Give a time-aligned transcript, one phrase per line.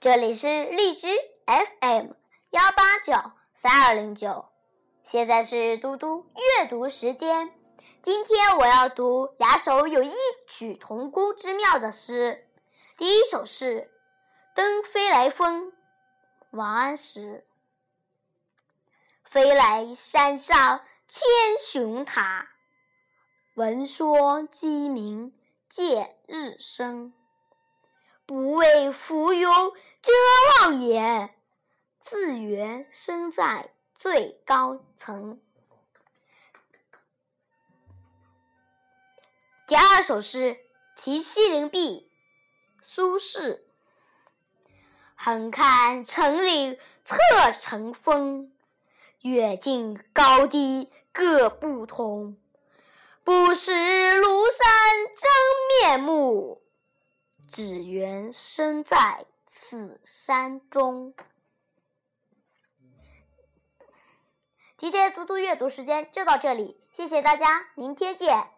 [0.00, 1.08] 这里是荔枝
[1.46, 2.12] FM
[2.50, 4.48] 幺八九三二零九，
[5.02, 7.52] 现在是嘟嘟阅读时间。
[8.00, 10.14] 今天我要读两首有异
[10.46, 12.46] 曲同工之妙的诗。
[12.96, 13.80] 第一首是
[14.54, 15.66] 《登飞来峰》，
[16.50, 17.44] 王安石。
[19.24, 21.28] 飞来山上千
[21.60, 22.50] 寻塔，
[23.54, 25.34] 闻说鸡鸣
[25.68, 27.12] 见日升。
[28.28, 29.48] 不畏浮云
[30.02, 30.12] 遮
[30.60, 31.34] 望眼，
[31.98, 35.40] 自缘身在最高层。
[39.66, 40.56] 第二首诗
[40.94, 42.10] 《题西林壁》，
[42.86, 43.60] 苏轼。
[45.14, 47.16] 横看成岭侧
[47.58, 48.52] 成峰，
[49.22, 52.36] 远近高低各不同。
[53.24, 54.68] 不识庐山
[55.16, 56.62] 真面目。
[57.48, 61.14] 只缘身在此山中。
[64.76, 68.57] 今天读读阅读时间就到这里，谢谢大家，明天见。